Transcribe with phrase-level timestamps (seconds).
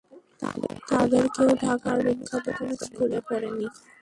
[0.89, 3.67] তাদের কেউ ঢাকার বিখ্যাত কোনো স্কুলে পড়েনি।